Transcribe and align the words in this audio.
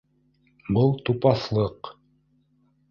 —Был 0.77 0.95
тупаҫлыҡ. 1.11 1.95